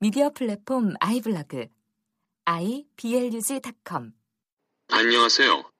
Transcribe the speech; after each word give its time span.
미디어 0.00 0.30
플랫폼 0.30 0.94
아이블로그 1.00 1.68
iblog.com 2.44 4.12
안녕하세요. 4.88 5.70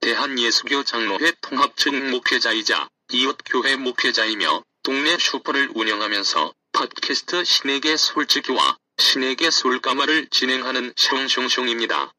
대한예수교 0.00 0.84
장로회 0.84 1.32
통합측 1.40 2.10
목회자이자 2.10 2.88
이웃교회 3.10 3.76
목회자이며 3.76 4.62
동네 4.82 5.16
슈퍼를 5.18 5.70
운영하면서 5.74 6.52
팟캐스트 6.72 7.44
신에게 7.44 7.96
솔직히와 7.96 8.76
신에게 8.98 9.50
솔까말을 9.50 10.28
진행하는 10.28 10.92
숑숑숑입니다. 10.92 12.12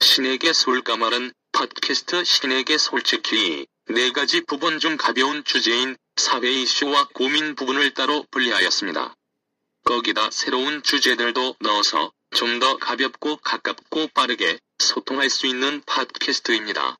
신에게 0.00 0.54
솔까말은 0.54 1.32
팟캐스트 1.52 2.24
신에게 2.24 2.78
솔직히 2.78 3.66
네 3.90 4.10
가지 4.12 4.40
부분 4.40 4.80
중 4.80 4.96
가벼운 4.96 5.44
주제인 5.44 5.96
사회 6.16 6.50
이슈와 6.50 7.10
고민 7.14 7.54
부분을 7.54 7.92
따로 7.92 8.24
분리하였습니다. 8.30 9.14
거기다 9.84 10.30
새로운 10.30 10.82
주제들도 10.82 11.56
넣어서 11.60 12.12
좀 12.34 12.58
더 12.58 12.76
가볍고 12.78 13.36
가깝고 13.36 14.08
빠르게 14.14 14.58
소통할 14.78 15.30
수 15.30 15.46
있는 15.46 15.82
팟캐스트입니다. 15.86 16.96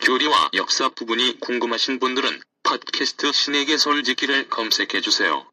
교리와 0.00 0.50
역사 0.54 0.88
부분이 0.88 1.38
궁금하신 1.40 2.00
분들은 2.00 2.40
팟캐스트 2.64 3.32
신에게 3.32 3.76
솔직히를 3.76 4.48
검색해 4.48 5.00
주세요. 5.00 5.48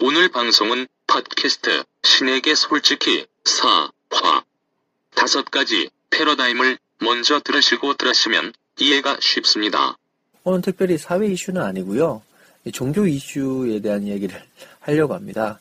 오늘 0.00 0.28
방송은 0.30 0.86
팟캐스트 1.06 1.84
신에게 2.02 2.54
솔직히 2.54 3.26
4화 3.44 4.44
다섯 5.14 5.44
가지 5.50 5.90
패러다임을 6.10 6.78
먼저 7.00 7.40
들으시고 7.40 7.94
들으시면 7.94 8.52
이해가 8.78 9.18
쉽습니다. 9.20 9.96
오늘 10.44 10.62
특별히 10.62 10.98
사회 10.98 11.26
이슈는 11.26 11.62
아니고요. 11.62 12.22
종교 12.72 13.06
이슈에 13.06 13.80
대한 13.80 14.02
이야기를 14.04 14.42
하려고 14.80 15.14
합니다. 15.14 15.60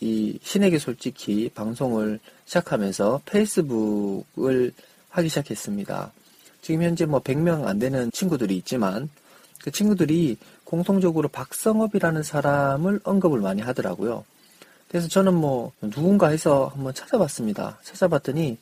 이 0.00 0.38
신에게 0.42 0.78
솔직히 0.78 1.50
방송을 1.54 2.20
시작하면서 2.46 3.22
페이스북을 3.26 4.72
하기 5.10 5.28
시작했습니다. 5.28 6.12
지금 6.62 6.82
현재 6.82 7.06
뭐 7.06 7.20
100명 7.20 7.66
안 7.66 7.78
되는 7.78 8.10
친구들이 8.12 8.56
있지만 8.58 9.10
그 9.62 9.70
친구들이 9.70 10.36
공통적으로 10.64 11.28
박성업이라는 11.28 12.22
사람을 12.22 13.00
언급을 13.04 13.40
많이 13.40 13.60
하더라고요. 13.60 14.24
그래서 14.90 15.06
저는 15.06 15.34
뭐 15.34 15.70
누군가 15.80 16.28
해서 16.28 16.72
한번 16.74 16.92
찾아봤습니다. 16.92 17.78
찾아봤더니 17.84 18.58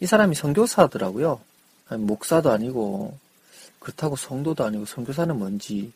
이 0.00 0.06
사람이 0.06 0.34
선교사더라고요. 0.34 1.40
아니, 1.88 2.02
목사도 2.02 2.50
아니고 2.50 3.16
그렇다고 3.78 4.16
성도도 4.16 4.64
아니고 4.64 4.86
선교사는 4.86 5.38
뭔지 5.38 5.92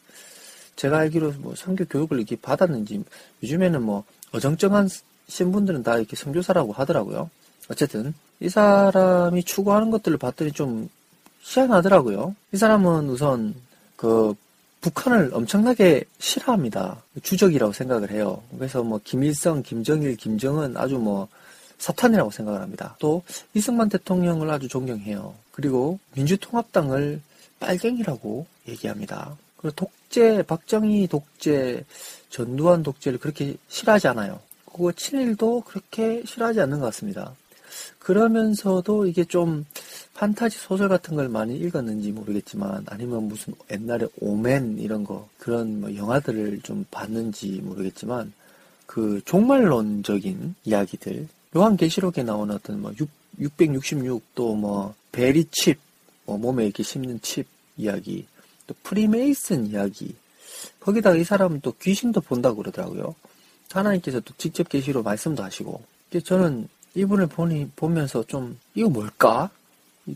제가 0.77 0.99
알기로 0.99 1.33
뭐 1.39 1.57
선교 1.57 1.85
교육을 1.85 2.19
이렇게 2.19 2.37
받았는지 2.37 3.03
요즘에는 3.43 3.83
뭐 3.83 4.05
어정쩡한 4.31 4.89
신분들은 5.27 5.83
다 5.83 5.97
이렇게 5.97 6.15
선교사라고 6.15 6.73
하더라고요. 6.73 7.29
어쨌든 7.69 8.15
이 8.39 8.49
사람이 8.49 9.43
추구하는 9.43 9.91
것들을 9.91 10.17
봤더니 10.17 10.53
좀 10.53 10.89
희한하더라고요. 11.41 12.37
이 12.53 12.57
사람은 12.57 13.09
우선 13.09 13.57
그 13.97 14.35
북한을 14.83 15.31
엄청나게 15.33 16.05
싫어합니다. 16.19 17.03
주적이라고 17.23 17.73
생각을 17.73 18.11
해요. 18.11 18.43
그래서 18.57 18.83
뭐 18.83 19.01
김일성, 19.03 19.63
김정일, 19.63 20.17
김정은 20.17 20.77
아주 20.77 20.99
뭐 20.99 21.29
사탄이라고 21.79 22.31
생각을 22.31 22.61
합니다. 22.61 22.97
또 22.99 23.23
이승만 23.55 23.89
대통령을 23.89 24.51
아주 24.51 24.69
존경해요. 24.69 25.35
그리고 25.53 25.99
민주통합당을 26.15 27.21
빨갱이라고 27.61 28.47
얘기합니다. 28.69 29.37
그리고 29.57 29.75
독재, 29.77 30.43
박정희 30.43 31.07
독재, 31.07 31.85
전두환 32.29 32.83
독재를 32.83 33.19
그렇게 33.19 33.57
싫어하지 33.69 34.09
않아요. 34.09 34.41
그거 34.65 34.91
친일도 34.91 35.63
그렇게 35.63 36.23
싫어하지 36.27 36.61
않는 36.61 36.81
것 36.81 36.87
같습니다. 36.87 37.35
그러면서도 37.99 39.07
이게 39.07 39.25
좀 39.25 39.65
판타지 40.15 40.59
소설 40.59 40.89
같은 40.89 41.17
걸 41.17 41.29
많이 41.29 41.57
읽었는지 41.57 42.13
모르겠지만 42.13 42.85
아니면 42.87 43.25
무슨 43.29 43.55
옛날에 43.71 44.07
오맨 44.21 44.79
이런 44.79 45.05
거 45.05 45.29
그런 45.39 45.81
뭐 45.81 45.95
영화들을 45.95 46.61
좀 46.63 46.85
봤는지 46.91 47.61
모르겠지만 47.63 48.33
그 48.87 49.21
종말론적인 49.25 50.55
이야기들 50.65 51.29
요한계시록에 51.57 52.23
나오는 52.23 52.55
어떤 52.55 52.83
뭐 52.83 52.93
6, 52.99 53.09
666또 53.41 54.57
뭐 54.57 54.95
베리 55.13 55.47
칩 55.51 55.93
뭐 56.25 56.39
몸에 56.39 56.65
이렇게 56.65 56.83
심는 56.83 57.21
칩 57.21 57.47
이야기 57.77 58.27
또 58.67 58.75
프리메이슨 58.83 59.67
이야기 59.67 60.15
거기다가 60.81 61.17
이 61.17 61.25
사람은 61.25 61.61
또 61.61 61.73
귀신도 61.81 62.21
본다고 62.21 62.57
그러더라고요. 62.57 63.15
하나님께서 63.71 64.21
또 64.21 64.35
직접 64.37 64.69
계시로 64.69 65.03
말씀도 65.03 65.43
하시고 65.43 65.83
저는 66.25 66.69
이분을 66.95 67.27
보니 67.29 67.71
보면서 67.77 68.23
좀 68.25 68.59
이거 68.75 68.89
뭘까? 68.89 69.51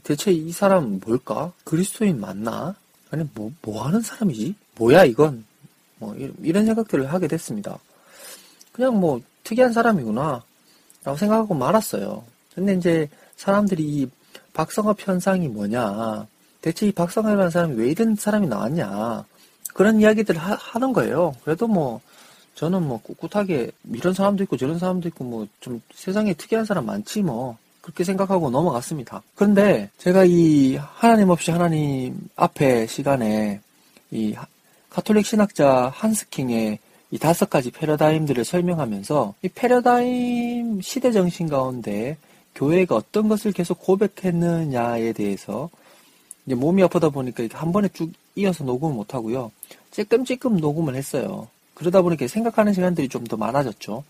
대체 0.03 0.33
이 0.33 0.51
사람은 0.53 1.01
뭘까? 1.05 1.53
그리스도인 1.65 2.21
맞나? 2.21 2.75
아니 3.11 3.29
뭐 3.35 3.51
뭐 3.63 3.85
하는 3.87 4.01
사람이지? 4.01 4.55
뭐야 4.77 5.05
이건? 5.05 5.45
뭐 5.99 6.15
이런 6.43 6.67
생각들을 6.67 7.13
하게 7.13 7.29
됐습니다. 7.29 7.79
그냥 8.73 8.99
뭐 9.01 9.21
특이한 9.45 9.73
사람이구나 9.73 10.43
라고 11.05 11.19
생각하고 11.19 11.55
말았어요. 11.55 12.25
근데 12.55 12.75
이제 12.75 13.09
사람들이 13.37 13.83
이 13.83 14.11
박성업 14.53 15.07
현상이 15.07 15.49
뭐냐? 15.49 16.27
대체 16.61 16.87
이 16.89 16.93
박성업이라는 16.93 17.51
사람이 17.51 17.75
왜 17.77 17.91
이런 17.91 18.17
사람이 18.17 18.49
나왔냐? 18.49 19.25
그런 19.75 20.01
이야기들을 20.01 20.41
하, 20.41 20.79
는 20.79 20.93
거예요. 20.93 21.35
그래도 21.45 21.69
뭐 21.69 22.01
저는 22.57 22.83
뭐 22.87 23.01
꿋꿋하게 23.03 23.71
이런 23.93 24.15
사람도 24.15 24.43
있고 24.45 24.57
저런 24.57 24.79
사람도 24.79 25.09
있고 25.09 25.25
뭐 25.25 25.47
좀 25.61 25.81
세상에 25.95 26.35
특이한 26.35 26.65
사람 26.65 26.87
많지 26.87 27.23
뭐 27.23 27.57
그렇게 27.81 28.03
생각하고 28.03 28.51
넘어갔습니다. 28.51 29.23
그런데 29.35 29.91
제가 29.99 30.25
이 30.25 30.77
하나님 30.77 31.31
없이 31.31 31.51
하나님 31.53 32.29
앞에 32.35 32.87
시간에 32.87 33.61
이 34.11 34.35
카톨릭 34.91 35.27
신학자 35.27 35.93
한스킹의 35.95 36.79
이 37.13 37.19
다섯 37.19 37.49
가지 37.49 37.71
패러다임들을 37.71 38.45
설명하면서 38.45 39.35
이 39.43 39.49
패러다임 39.49 40.81
시대 40.81 41.13
정신 41.13 41.49
가운데 41.49 42.17
교회가 42.57 42.97
어떤 42.97 43.29
것을 43.29 43.53
계속 43.53 43.79
고백했느냐에 43.81 45.13
대해서 45.13 45.69
이제 46.47 46.55
몸이 46.55 46.83
아프다 46.83 47.11
보니까 47.11 47.45
한 47.53 47.71
번에 47.71 47.89
쭉 47.93 48.11
이어서 48.35 48.65
녹음을 48.65 48.95
못 48.95 49.15
하고요. 49.15 49.53
찔끔찔끔 49.93 50.57
녹음을 50.57 50.95
했어요. 50.97 51.49
그러다 51.77 52.03
보니까 52.03 52.27
생각하는 52.27 52.73
시간들이 52.73 53.09
좀 53.09 53.27
더 53.27 53.37
많아졌죠. 53.37 54.05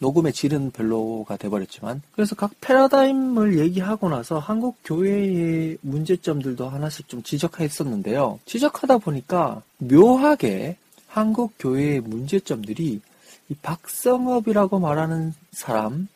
녹음의 0.00 0.32
질은 0.32 0.70
별로가 0.72 1.36
돼버렸지만 1.36 2.02
그래서 2.12 2.34
각 2.34 2.52
패러다임을 2.60 3.58
얘기하고 3.58 4.08
나서 4.08 4.38
한국 4.38 4.76
교회의 4.84 5.78
문제점들도 5.82 6.68
하나씩 6.68 7.08
좀 7.08 7.22
지적했었는데요. 7.22 8.40
지적하다 8.46 8.98
보니까 8.98 9.62
묘하게 9.78 10.76
한국 11.06 11.52
교회의 11.58 12.00
문제점들이 12.00 13.00
이 13.48 13.54
박성업이라고 13.62 14.78
말하는 14.80 15.34
사람, 15.52 16.08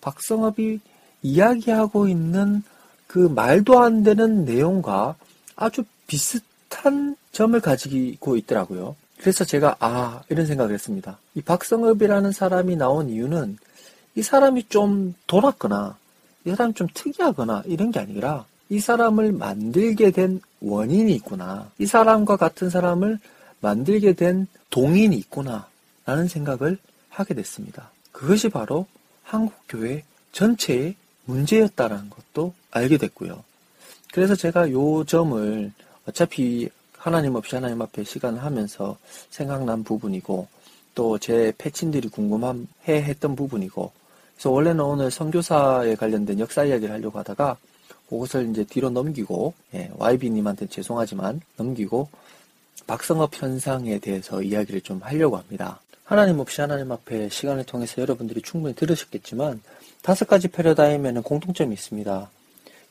박성업이 0.00 0.78
이야기하고 1.22 2.08
있는 2.08 2.62
그 3.06 3.18
말도 3.18 3.80
안 3.80 4.04
되는 4.04 4.44
내용과 4.44 5.16
아주 5.56 5.84
비슷한 6.06 7.16
점을 7.32 7.58
가지고 7.60 8.36
있더라고요. 8.36 8.96
그래서 9.18 9.44
제가 9.44 9.76
아 9.80 10.22
이런 10.28 10.46
생각을 10.46 10.74
했습니다. 10.74 11.18
이 11.34 11.42
박성업이라는 11.42 12.32
사람이 12.32 12.76
나온 12.76 13.08
이유는 13.10 13.58
이 14.16 14.22
사람이 14.22 14.68
좀 14.68 15.14
돌았거나 15.26 15.96
이 16.44 16.50
사람이 16.50 16.74
좀 16.74 16.86
특이하거나 16.92 17.62
이런 17.66 17.90
게 17.90 18.00
아니라 18.00 18.44
이 18.68 18.80
사람을 18.80 19.32
만들게 19.32 20.10
된 20.10 20.40
원인이 20.60 21.14
있구나. 21.14 21.70
이 21.78 21.86
사람과 21.86 22.36
같은 22.36 22.70
사람을 22.70 23.18
만들게 23.60 24.14
된 24.14 24.46
동인이 24.70 25.16
있구나. 25.16 25.68
라는 26.06 26.28
생각을 26.28 26.78
하게 27.08 27.34
됐습니다. 27.34 27.90
그것이 28.12 28.48
바로 28.48 28.86
한국 29.22 29.54
교회 29.68 30.04
전체의 30.32 30.96
문제였다라는 31.24 32.10
것도 32.10 32.52
알게 32.70 32.98
됐고요. 32.98 33.42
그래서 34.12 34.34
제가 34.34 34.70
요 34.70 35.04
점을 35.04 35.72
어차피 36.06 36.68
하나님 37.04 37.34
없이 37.34 37.54
하나님 37.54 37.82
앞에 37.82 38.02
시간을 38.02 38.42
하면서 38.42 38.96
생각난 39.28 39.84
부분이고 39.84 40.48
또 40.94 41.18
제 41.18 41.52
패친들이 41.58 42.08
궁금해 42.08 42.64
했던 42.88 43.36
부분이고 43.36 43.92
그래서 44.34 44.50
원래는 44.50 44.82
오늘 44.82 45.10
선교사에 45.10 45.96
관련된 45.96 46.40
역사 46.40 46.64
이야기를 46.64 46.94
하려고 46.94 47.18
하다가 47.18 47.58
그것을 48.08 48.48
이제 48.48 48.64
뒤로 48.64 48.88
넘기고 48.88 49.52
예, 49.74 49.90
YB님한테 49.98 50.68
죄송하지만 50.68 51.42
넘기고 51.58 52.08
박성업 52.86 53.34
현상에 53.34 53.98
대해서 53.98 54.40
이야기를 54.40 54.80
좀 54.80 55.00
하려고 55.02 55.36
합니다. 55.36 55.80
하나님 56.04 56.40
없이 56.40 56.62
하나님 56.62 56.90
앞에 56.90 57.28
시간을 57.28 57.64
통해서 57.64 58.00
여러분들이 58.00 58.40
충분히 58.40 58.74
들으셨겠지만 58.74 59.60
다섯 60.00 60.26
가지 60.26 60.48
패러다임에는 60.48 61.22
공통점이 61.22 61.74
있습니다. 61.74 62.30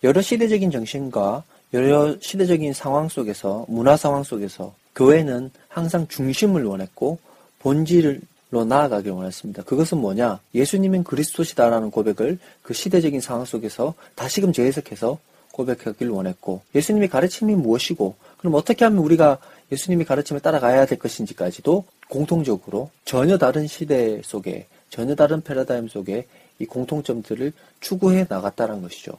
여러 0.03 0.21
시대적인 0.21 0.69
정신과 0.69 1.43
여러 1.73 2.15
시대적인 2.19 2.73
상황 2.73 3.09
속에서 3.09 3.65
문화 3.67 3.97
상황 3.97 4.23
속에서 4.23 4.75
교회는 4.95 5.49
항상 5.67 6.07
중심을 6.07 6.65
원했고 6.65 7.17
본질로 7.59 8.65
나아가길 8.67 9.11
원했습니다. 9.11 9.63
그것은 9.63 9.97
뭐냐? 9.97 10.39
예수님은 10.53 11.03
그리스도시다라는 11.03 11.89
고백을 11.89 12.37
그 12.61 12.75
시대적인 12.75 13.21
상황 13.21 13.45
속에서 13.45 13.95
다시금 14.13 14.53
재해석해서 14.53 15.17
고백하길 15.51 16.09
원했고 16.09 16.61
예수님의 16.75 17.09
가르침이 17.09 17.55
무엇이고 17.55 18.15
그럼 18.37 18.53
어떻게 18.53 18.85
하면 18.85 18.99
우리가 18.99 19.39
예수님의 19.71 20.05
가르침을 20.05 20.41
따라가야 20.41 20.85
될 20.85 20.99
것인지까지도 20.99 21.85
공통적으로 22.07 22.91
전혀 23.03 23.39
다른 23.39 23.65
시대 23.65 24.21
속에 24.23 24.67
전혀 24.91 25.15
다른 25.15 25.41
패러다임 25.41 25.87
속에 25.87 26.27
이 26.59 26.65
공통점들을 26.65 27.51
추구해 27.79 28.27
나갔다는 28.29 28.83
것이죠. 28.83 29.17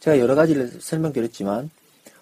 제가 0.00 0.18
여러 0.18 0.34
가지를 0.34 0.72
설명드렸지만 0.80 1.70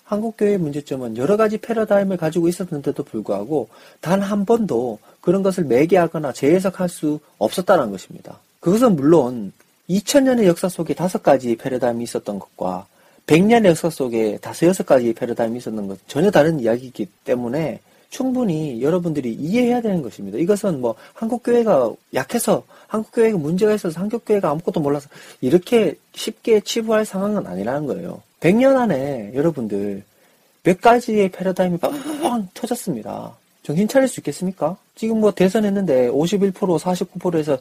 한국교회의 0.05 0.59
문제점은 0.59 1.17
여러 1.17 1.37
가지 1.37 1.59
패러다임을 1.59 2.17
가지고 2.17 2.49
있었는데도 2.49 3.03
불구하고 3.03 3.69
단 4.01 4.21
한 4.21 4.45
번도 4.45 4.99
그런 5.21 5.43
것을 5.43 5.65
매개하거나 5.65 6.33
재해석할 6.33 6.89
수 6.89 7.21
없었다는 7.39 7.91
것입니다. 7.91 8.39
그것은 8.61 8.97
물론 8.97 9.53
2000년의 9.89 10.45
역사 10.47 10.69
속에 10.69 10.95
다섯 10.95 11.23
가지 11.23 11.57
패러다임이 11.57 12.05
있었던 12.05 12.39
것과 12.39 12.87
100년의 13.27 13.67
역사 13.67 13.91
속에 13.91 14.39
다섯 14.41 14.67
여섯 14.67 14.87
가지 14.87 15.13
패러다임이 15.13 15.59
있었던 15.59 15.89
것 15.89 15.99
전혀 16.09 16.31
다른 16.31 16.61
이야기이기 16.61 17.07
때문에 17.25 17.81
충분히 18.11 18.81
여러분들이 18.81 19.33
이해해야 19.33 19.81
되는 19.81 20.01
것입니다. 20.01 20.39
이것은 20.39 20.81
뭐 20.81 20.95
한국교회가 21.15 21.93
약해서 22.15 22.63
한국교회가 22.87 23.37
문제가 23.39 23.75
있어서 23.75 23.99
한국교회가 24.01 24.51
아무것도 24.51 24.81
몰라서 24.81 25.09
이렇게 25.41 25.97
쉽게 26.15 26.61
치부할 26.61 27.05
상황은 27.05 27.47
아니라는 27.47 27.87
거예요. 27.87 28.23
100년 28.45 28.77
안에 28.77 29.33
여러분들 29.35 30.03
몇 30.63 30.81
가지의 30.81 31.31
패러다임이 31.31 31.79
빵빵 31.79 32.49
터졌습니다. 32.53 33.35
정신 33.63 33.89
차릴 33.89 34.07
수 34.07 34.21
있겠습니까? 34.21 34.77
지금 34.95 35.21
뭐 35.21 35.31
대선 35.31 35.65
했는데 35.65 36.11
51% 36.11 36.53
49%에서 36.53 37.59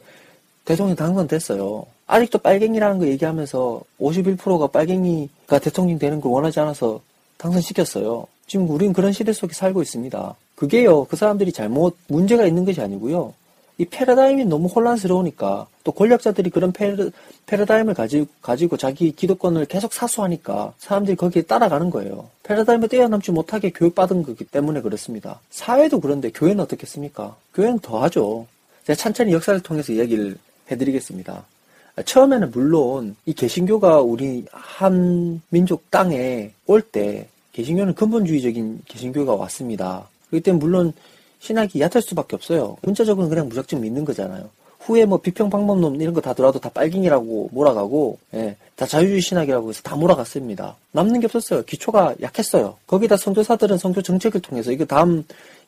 대통령 0.66 0.94
당선됐어요. 0.94 1.86
아직도 2.06 2.38
빨갱이라는 2.38 2.98
거 2.98 3.06
얘기하면서 3.06 3.80
51%가 3.98 4.66
빨갱이가 4.66 5.58
대통령 5.58 5.98
되는 5.98 6.20
걸 6.20 6.32
원하지 6.32 6.60
않아서 6.60 7.00
당선시켰어요. 7.38 8.26
지금 8.46 8.68
우린 8.68 8.92
그런 8.92 9.12
시대 9.12 9.32
속에 9.32 9.54
살고 9.54 9.80
있습니다. 9.80 10.34
그게요, 10.54 11.04
그 11.04 11.16
사람들이 11.16 11.52
잘못, 11.52 11.96
문제가 12.08 12.44
있는 12.44 12.66
것이 12.66 12.82
아니고요. 12.82 13.32
이 13.76 13.84
패러다임이 13.84 14.44
너무 14.44 14.68
혼란스러우니까 14.68 15.66
또 15.82 15.92
권력자들이 15.92 16.50
그런 16.50 16.70
패러, 16.72 17.10
패러다임을 17.46 17.94
가지고, 17.94 18.26
가지고 18.40 18.76
자기 18.76 19.10
기득권을 19.12 19.66
계속 19.66 19.92
사수하니까 19.92 20.74
사람들이 20.78 21.16
거기에 21.16 21.42
따라가는 21.42 21.90
거예요. 21.90 22.28
패러다임에 22.44 22.86
뛰어넘지 22.86 23.32
못하게 23.32 23.70
교육받은 23.70 24.22
거기 24.22 24.44
때문에 24.44 24.80
그렇습니다. 24.80 25.40
사회도 25.50 26.00
그런데 26.00 26.30
교회는 26.30 26.62
어떻겠습니까? 26.62 27.36
교회는 27.54 27.80
더하죠. 27.80 28.46
제가 28.86 28.96
천천히 28.96 29.32
역사를 29.32 29.58
통해서 29.60 29.92
이야기를 29.92 30.36
해드리겠습니다. 30.70 31.44
처음에는 32.04 32.50
물론 32.50 33.16
이 33.26 33.32
개신교가 33.32 34.00
우리 34.00 34.44
한 34.50 35.40
민족 35.48 35.90
땅에 35.90 36.52
올 36.66 36.80
때 36.80 37.28
개신교는 37.52 37.94
근본주의적인 37.94 38.82
개신교가 38.86 39.34
왔습니다. 39.34 40.08
때문에 40.32 40.58
물론 40.58 40.92
신학이 41.44 41.78
얕을 41.78 42.00
수밖에 42.00 42.36
없어요. 42.36 42.78
문자적으로는 42.82 43.28
그냥 43.28 43.48
무작정 43.50 43.82
믿는 43.82 44.06
거잖아요. 44.06 44.48
후에 44.80 45.04
뭐 45.04 45.18
비평 45.18 45.50
방법론 45.50 46.00
이런 46.00 46.14
거 46.14 46.20
다 46.22 46.32
들어와도 46.32 46.58
다 46.58 46.70
빨갱이라고 46.70 47.50
몰아가고 47.52 48.18
예, 48.34 48.56
다 48.76 48.86
자유주의 48.86 49.20
신학이라고 49.20 49.68
해서 49.68 49.82
다 49.82 49.94
몰아갔습니다. 49.94 50.76
남는 50.92 51.20
게 51.20 51.26
없었어요. 51.26 51.62
기초가 51.64 52.14
약했어요. 52.22 52.76
거기다 52.86 53.18
선교사들은 53.18 53.76
선교 53.76 54.00
정책을 54.00 54.40
통해서 54.40 54.72
이거 54.72 54.86
다음 54.86 55.22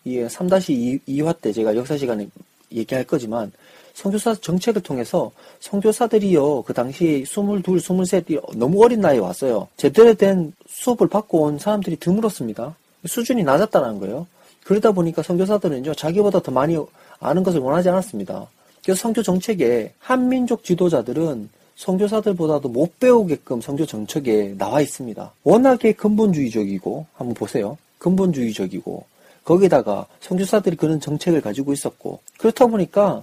이 0.04 0.16
3-2화 0.20 1.40
때 1.42 1.52
제가 1.52 1.76
역사 1.76 1.98
시간에 1.98 2.26
얘기할 2.72 3.04
거지만 3.04 3.52
선교사 3.92 4.34
정책을 4.34 4.82
통해서 4.82 5.30
선교사들이요 5.60 6.62
그 6.62 6.72
당시 6.72 7.24
22, 7.26 7.62
23이 7.62 8.56
너무 8.56 8.82
어린 8.82 9.00
나이에 9.00 9.18
왔어요. 9.18 9.68
제대로 9.76 10.14
된 10.14 10.54
수업을 10.68 11.08
받고 11.08 11.42
온 11.42 11.58
사람들이 11.58 11.96
드물었습니다. 11.96 12.74
수준이 13.04 13.44
낮았다는 13.44 14.00
거예요. 14.00 14.26
그러다 14.66 14.90
보니까 14.90 15.22
선교사들은요 15.22 15.94
자기보다 15.94 16.40
더 16.40 16.50
많이 16.50 16.76
아는 17.20 17.44
것을 17.44 17.60
원하지 17.60 17.88
않았습니다. 17.88 18.48
그래서 18.84 19.00
선교 19.00 19.22
정책에 19.22 19.92
한민족 20.00 20.64
지도자들은 20.64 21.48
선교사들보다도 21.76 22.68
못 22.68 22.98
배우게끔 22.98 23.60
선교 23.60 23.86
정책에 23.86 24.54
나와 24.58 24.80
있습니다. 24.80 25.32
워낙에 25.44 25.92
근본주의적이고 25.92 27.06
한번 27.14 27.34
보세요. 27.34 27.78
근본주의적이고 27.98 29.04
거기다가 29.44 30.06
선교사들이 30.20 30.76
그런 30.76 30.98
정책을 30.98 31.40
가지고 31.40 31.72
있었고 31.72 32.18
그렇다 32.36 32.66
보니까 32.66 33.22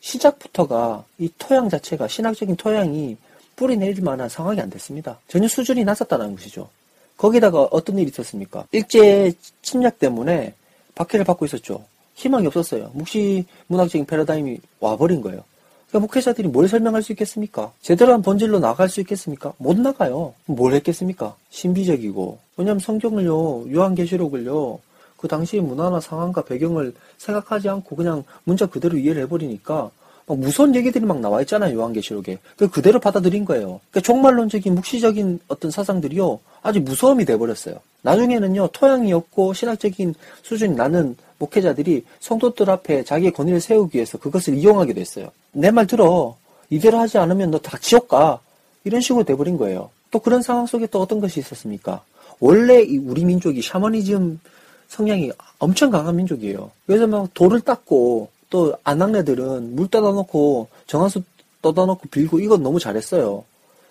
시작부터가 0.00 1.04
이 1.18 1.30
토양 1.38 1.68
자체가 1.68 2.08
신학적인 2.08 2.56
토양이 2.56 3.16
뿌리 3.54 3.76
내릴 3.76 4.02
만한 4.02 4.28
상황이 4.28 4.60
안 4.60 4.70
됐습니다. 4.70 5.20
전혀 5.28 5.46
수준이 5.46 5.84
낮았다는 5.84 6.34
것이죠. 6.34 6.68
거기다가 7.16 7.68
어떤 7.70 7.96
일이 7.98 8.10
있었습니까? 8.10 8.66
일제 8.72 9.32
침략 9.62 10.00
때문에 10.00 10.54
박해를 10.94 11.24
받고 11.24 11.44
있었죠. 11.46 11.84
희망이 12.14 12.46
없었어요. 12.46 12.90
묵시 12.94 13.44
문학적인 13.66 14.06
패러다임이 14.06 14.58
와버린 14.80 15.20
거예요. 15.20 15.42
그러니까 15.88 16.06
목회자들이 16.06 16.48
뭘 16.48 16.68
설명할 16.68 17.02
수 17.02 17.12
있겠습니까? 17.12 17.72
제대로 17.80 18.12
한 18.12 18.22
본질로 18.22 18.58
나갈 18.58 18.88
수 18.88 19.00
있겠습니까? 19.00 19.52
못 19.58 19.78
나가요. 19.78 20.34
뭘 20.46 20.74
했겠습니까? 20.74 21.36
신비적이고. 21.50 22.38
왜냐하면 22.56 22.80
성경을요, 22.80 23.72
요한계시록을요, 23.72 24.78
그 25.16 25.28
당시의 25.28 25.62
문화나 25.62 26.00
상황과 26.00 26.42
배경을 26.44 26.94
생각하지 27.18 27.68
않고 27.68 27.96
그냥 27.96 28.24
문자 28.44 28.66
그대로 28.66 28.98
이해를 28.98 29.22
해버리니까 29.22 29.90
막 30.26 30.38
무서운 30.38 30.74
얘기들이 30.74 31.04
막 31.04 31.20
나와 31.20 31.40
있잖아요 31.42 31.78
요한계시록에. 31.78 32.38
그 32.56 32.68
그대로 32.70 32.98
받아들인 33.00 33.44
거예요. 33.44 33.80
그러니까 33.90 34.00
종말론적인 34.00 34.74
묵시적인 34.74 35.40
어떤 35.48 35.70
사상들이요 35.70 36.40
아주 36.62 36.80
무서움이 36.80 37.24
돼버렸어요. 37.24 37.76
나중에는요 38.02 38.68
토양이 38.72 39.12
없고 39.12 39.52
신학적인 39.54 40.14
수준이 40.42 40.74
나는 40.76 41.16
목회자들이 41.38 42.04
성도들 42.20 42.70
앞에 42.70 43.04
자기의 43.04 43.32
권위를 43.32 43.60
세우기 43.60 43.96
위해서 43.96 44.18
그것을 44.18 44.54
이용하게 44.54 44.94
됐어요. 44.94 45.28
내 45.52 45.70
말 45.70 45.86
들어. 45.86 46.36
이대로 46.70 46.98
하지 46.98 47.18
않으면 47.18 47.50
너 47.50 47.58
다 47.58 47.76
지옥 47.78 48.08
가. 48.08 48.40
이런 48.84 49.00
식으로 49.00 49.24
돼버린 49.24 49.56
거예요. 49.56 49.90
또 50.10 50.18
그런 50.18 50.42
상황 50.42 50.66
속에 50.66 50.86
또 50.86 51.00
어떤 51.00 51.20
것이 51.20 51.40
있었습니까? 51.40 52.02
원래 52.40 52.82
우리 53.04 53.24
민족이 53.24 53.62
샤머니즘 53.62 54.40
성향이 54.88 55.32
엄청 55.58 55.90
강한 55.90 56.16
민족이에요. 56.16 56.70
그래서 56.86 57.06
막 57.06 57.32
돌을 57.34 57.60
닦고 57.62 58.28
또 58.54 58.76
안악네들은 58.84 59.74
물 59.74 59.88
떠다 59.88 60.12
놓고 60.12 60.68
정화수 60.86 61.22
떠다 61.60 61.86
놓고 61.86 62.08
빌고 62.08 62.38
이건 62.38 62.62
너무 62.62 62.78
잘했어요. 62.78 63.44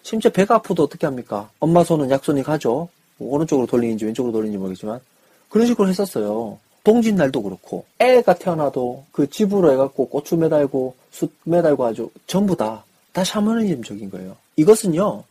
심지어 0.04 0.32
배가 0.32 0.56
아프도 0.56 0.84
어떻게 0.84 1.06
합니까? 1.06 1.50
엄마 1.60 1.84
손은 1.84 2.10
약손이 2.10 2.44
가죠. 2.44 2.88
뭐 3.18 3.36
오른쪽으로 3.36 3.68
돌리는지 3.68 4.06
왼쪽으로 4.06 4.32
돌리는지 4.32 4.58
모르겠지만 4.58 5.02
그런 5.50 5.68
식으로 5.68 5.90
했었어요. 5.90 6.58
동짓 6.86 7.14
날도 7.14 7.44
그렇고 7.44 7.84
애가 8.00 8.36
태어나도 8.36 9.04
그 9.12 9.30
집으로 9.30 9.74
해갖고 9.74 10.08
고추 10.08 10.38
매달고 10.38 10.96
숯 11.12 11.34
매달고 11.44 11.86
아주 11.86 12.10
전부 12.26 12.56
다 12.56 12.84
다 13.14 13.24
샤머니즘적인 13.24 14.10
거예요. 14.10 14.36
이것은요 14.56 15.24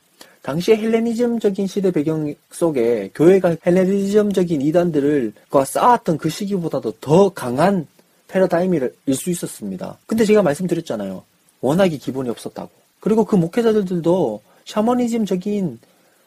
당시의 0.43 0.79
헬레니즘적인 0.79 1.67
시대 1.67 1.91
배경 1.91 2.33
속에 2.51 3.11
교회가 3.15 3.57
헬레니즘적인 3.67 4.63
이단들을 4.63 5.33
쌓았던 5.65 6.19
그 6.19 6.29
시기보다도 6.29 6.95
더 7.01 7.29
강한 7.29 7.87
패러다임일 8.33 8.95
수 9.13 9.31
있었습니다. 9.31 9.99
근데 10.07 10.25
제가 10.25 10.43
말씀드렸잖아요. 10.43 11.23
워낙에 11.61 11.99
기본이 11.99 12.31
없었다고. 12.31 12.71
그리고 13.01 13.25
그 13.25 13.37
목회자들도 13.37 14.41
샤머니즘적인 14.65 15.79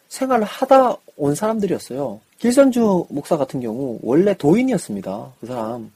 생활을 0.10 0.46
하다 0.46 0.98
온 1.18 1.34
사람들이었어요. 1.34 2.20
길선주 2.38 3.08
목사 3.10 3.38
같은 3.38 3.60
경우 3.60 4.00
원래 4.04 4.36
도인이었습니다. 4.36 5.32
그 5.40 5.48
사람. 5.48 5.92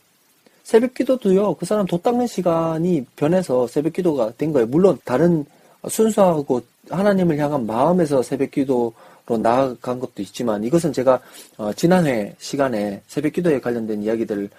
새벽 0.63 0.93
기도도요. 0.93 1.55
그 1.55 1.65
사람 1.65 1.85
도 1.85 1.97
닦는 2.01 2.27
시간이 2.27 3.05
변해서 3.15 3.67
새벽 3.67 3.93
기도가 3.93 4.31
된 4.37 4.51
거예요. 4.51 4.67
물론 4.67 4.97
다른 5.03 5.45
순수하고 5.87 6.61
하나님을 6.89 7.37
향한 7.37 7.65
마음에서 7.65 8.23
새벽 8.23 8.51
기도로 8.51 8.93
나아간 9.37 9.99
것도 9.99 10.21
있지만 10.21 10.63
이것은 10.63 10.93
제가 10.93 11.19
어, 11.57 11.73
지난해 11.73 12.35
시간에 12.39 13.01
새벽 13.07 13.33
기도에 13.33 13.59
관련된 13.59 14.03
이야기들을 14.03 14.49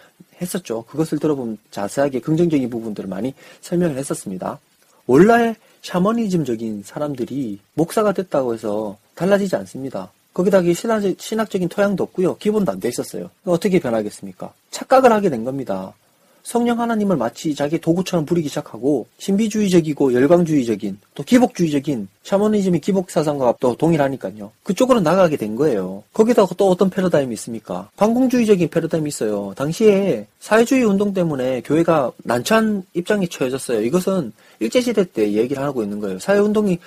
했었죠. 0.40 0.84
그것을 0.88 1.18
들어보면 1.18 1.58
자세하게 1.70 2.20
긍정적인 2.20 2.70
부분들을 2.70 3.08
많이 3.08 3.34
설명을 3.60 3.96
했었습니다. 3.98 4.58
원래 5.06 5.54
샤머니즘적인 5.82 6.82
사람들이 6.84 7.58
목사가 7.74 8.12
됐다고 8.12 8.54
해서 8.54 8.96
달라지지 9.14 9.56
않습니다. 9.56 10.10
거기다 10.32 10.62
신학, 10.72 11.02
신학적인 11.18 11.68
토양도 11.68 12.04
없고요. 12.04 12.36
기본도 12.36 12.72
안 12.72 12.80
돼 12.80 12.88
있었어요. 12.88 13.30
어떻게 13.44 13.80
변하겠습니까? 13.80 14.52
착각을 14.70 15.12
하게 15.12 15.28
된 15.30 15.44
겁니다. 15.44 15.92
성령 16.42 16.80
하나님을 16.80 17.16
마치 17.16 17.54
자기 17.54 17.78
도구처럼 17.78 18.26
부리기 18.26 18.48
시작하고 18.48 19.06
신비주의적이고 19.18 20.14
열광주의적인 20.14 20.98
또 21.14 21.22
기복주의적인 21.22 22.08
샤머니즘의 22.22 22.80
기복 22.80 23.10
사상과 23.10 23.54
또 23.60 23.76
동일하니까요. 23.76 24.50
그쪽으로 24.62 25.00
나가게 25.00 25.36
된 25.36 25.56
거예요. 25.56 26.02
거기다가 26.12 26.54
또 26.56 26.68
어떤 26.68 26.90
패러다임이 26.90 27.32
있습니까? 27.34 27.88
반공주의적인 27.96 28.68
패러다임이 28.68 29.08
있어요. 29.08 29.52
당시에 29.56 30.26
사회주의 30.38 30.82
운동 30.84 31.12
때문에 31.12 31.62
교회가 31.62 32.12
난처한 32.24 32.84
입장에 32.94 33.26
처해졌어요. 33.26 33.82
이것은 33.82 34.32
일제시대 34.60 35.04
때 35.12 35.32
얘기를 35.32 35.62
하고 35.62 35.82
있는 35.82 36.00
거예요. 36.00 36.18
사회운동이 36.18 36.78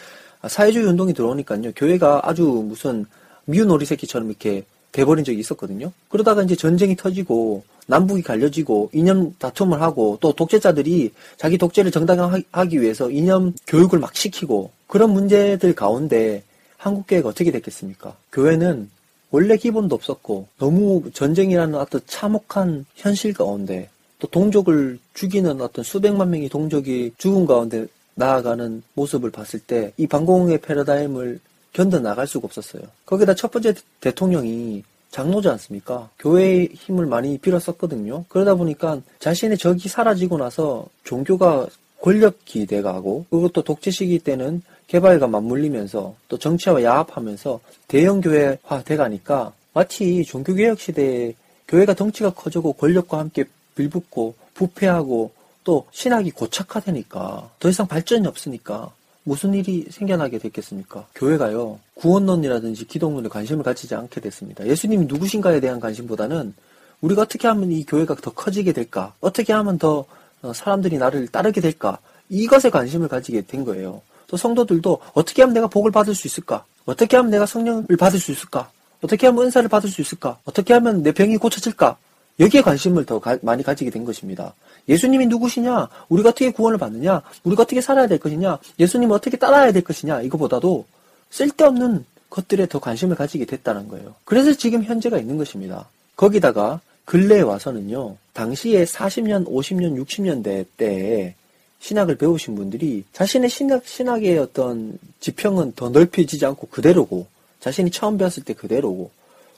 사회주의 0.48 0.86
운동이 0.86 1.14
들어오니까요. 1.14 1.72
교회가 1.76 2.22
아주 2.24 2.44
무슨 2.44 3.06
미운 3.46 3.70
오리새끼처럼 3.72 4.30
이렇게 4.30 4.64
돼버린 4.94 5.26
적이 5.26 5.40
있었거든요. 5.40 5.92
그러다가 6.08 6.42
이제 6.44 6.56
전쟁이 6.56 6.96
터지고 6.96 7.64
남북이 7.88 8.22
갈려지고 8.22 8.92
이념 8.94 9.36
다툼을 9.38 9.82
하고 9.82 10.18
또 10.22 10.32
독재자들이 10.32 11.12
자기 11.36 11.58
독재를 11.58 11.92
정당화하기 11.92 12.82
위해서 12.82 13.12
이념 13.12 13.54
교육을 13.68 14.00
막 14.00 14.16
시키고 14.16 14.72
그런 14.88 15.12
문제들 15.12 15.76
가운데 15.76 16.44
한국교회가 16.78 17.30
어떻게 17.30 17.52
됐겠습니까? 17.52 18.16
교회는 18.32 18.90
원래 19.32 19.58
기본도 19.58 19.96
없었고 19.96 20.48
너무 20.60 21.04
전쟁이라는 21.12 21.76
어떤 21.76 22.02
참혹한 22.06 22.86
현실 22.96 23.34
가운데 23.34 23.90
또 24.20 24.28
동족을 24.28 25.00
죽이는 25.16 25.60
어떤 25.60 25.84
수백만 25.84 26.30
명의 26.30 26.48
동족이 26.48 27.14
죽은 27.18 27.46
가운데 27.46 27.88
나아가는 28.16 28.84
모습을 28.94 29.32
봤을 29.32 29.60
때 29.60 29.92
이 29.98 30.06
반공의 30.08 30.60
패러다임을 30.60 31.40
견뎌 31.74 32.00
나갈 32.00 32.28
수가 32.28 32.46
없었어요. 32.46 32.84
거기다 33.06 33.36
첫 33.36 33.52
번째 33.52 33.74
대통령이 34.00 34.84
장로지 35.12 35.48
않습니까? 35.50 36.10
교회의 36.20 36.70
힘을 36.74 37.06
많이 37.06 37.38
빌었었거든요. 37.38 38.26
그러다 38.30 38.56
보니까 38.56 39.00
자신의 39.20 39.58
적이 39.58 39.88
사라지고 39.88 40.38
나서 40.38 40.88
종교가 41.04 41.68
권력기 42.02 42.66
돼가고 42.66 43.26
또 43.30 43.62
독재 43.62 43.92
시기 43.92 44.20
때는 44.20 44.62
개발과 44.88 45.28
맞물리면서 45.28 46.16
또 46.28 46.38
정치와 46.38 46.84
야합하면서 46.84 47.60
대형 47.88 48.22
교회화 48.22 48.84
돼가니까 48.84 49.54
마치 49.74 50.24
종교개혁 50.24 50.80
시대에 50.80 51.34
교회가 51.68 51.94
덩치가 51.94 52.32
커지고 52.32 52.74
권력과 52.74 53.20
함께 53.20 53.46
빌붙고 53.76 54.36
부패하고 54.54 55.32
또 55.64 55.86
신학이 55.92 56.32
고착화되니까 56.32 57.52
더 57.60 57.70
이상 57.70 57.88
발전이 57.88 58.28
없으니까 58.28 58.92
무슨 59.24 59.54
일이 59.54 59.86
생겨나게 59.90 60.38
됐겠습니까? 60.38 61.08
교회가요, 61.16 61.80
구원론이라든지 61.96 62.86
기독론에 62.86 63.30
관심을 63.30 63.64
가지지 63.64 63.96
않게 63.96 64.20
됐습니다. 64.22 64.66
예수님이 64.68 65.06
누구신가에 65.06 65.60
대한 65.60 65.80
관심보다는 65.80 66.54
우리가 67.02 67.24
어떻게 67.24 67.48
하면 67.48 67.72
이 67.72 67.86
교회가 67.86 68.16
더 68.16 68.32
커지게 68.32 68.74
될까? 68.74 69.14
어떻게 69.20 69.54
하면 69.54 69.78
더 69.78 70.06
어, 70.42 70.54
사람들이 70.54 70.98
나를 70.98 71.28
따르게 71.28 71.62
될까? 71.62 71.98
이것에 72.30 72.70
관심을 72.70 73.08
가지게 73.08 73.42
된 73.42 73.64
거예요. 73.64 74.02
또 74.28 74.38
성도들도 74.38 75.00
어떻게 75.14 75.42
하면 75.42 75.54
내가 75.54 75.68
복을 75.68 75.92
받을 75.92 76.16
수 76.16 76.28
있을까? 76.28 76.66
어떻게 76.86 77.16
하면 77.18 77.32
내가 77.32 77.46
성령을 77.46 77.98
받을 77.98 78.20
수 78.20 78.32
있을까? 78.32 78.70
어떻게 79.02 79.28
하면 79.28 79.46
은사를 79.46 79.68
받을 79.70 79.90
수 79.90 80.02
있을까? 80.02 80.38
어떻게 80.46 80.74
하면 80.74 81.04
내 81.04 81.12
병이 81.12 81.38
고쳐질까? 81.38 81.98
여기에 82.40 82.62
관심을 82.62 83.06
더 83.06 83.20
가, 83.20 83.38
많이 83.42 83.64
가지게 83.64 83.90
된 83.90 84.06
것입니다. 84.06 84.54
예수님이 84.90 85.28
누구시냐? 85.28 85.88
우리가 86.10 86.30
어떻게 86.30 86.52
구원을 86.52 86.78
받느냐? 86.78 87.22
우리가 87.44 87.64
어떻게 87.64 87.82
살아야 87.82 88.08
될 88.08 88.20
것이냐? 88.20 88.60
예수님을 88.80 89.16
어떻게 89.16 89.38
따라야 89.38 89.72
될 89.72 89.84
것이냐? 89.84 90.22
이거보다도 90.22 90.86
쓸데없는 91.30 92.06
것들에 92.30 92.68
더 92.68 92.80
관심을 92.80 93.16
가지게 93.16 93.46
됐다는 93.46 93.88
거예요. 93.88 94.16
그래서 94.26 94.54
지금 94.54 94.84
현재가 94.84 95.20
있는 95.20 95.38
것입니다. 95.38 95.88
거기다가 96.16 96.82
근래에 97.06 97.42
와서는요, 97.42 98.18
당시에 98.34 98.86
40년, 98.86 99.46
50년, 99.46 100.04
60년대 100.04 100.66
때에 100.78 101.36
신학을 101.80 102.16
배우신 102.16 102.56
분들이 102.56 103.04
자신의 103.12 103.50
신학, 103.50 103.86
신학의 103.86 104.38
어떤 104.40 104.98
지평은 105.20 105.74
더 105.76 105.90
넓혀지지 105.90 106.46
않고 106.46 106.68
그대로고, 106.68 107.28
자신이 107.60 107.92
처음 107.92 108.18
배웠을 108.18 108.44
때 108.44 108.54
그대로고, 108.54 109.12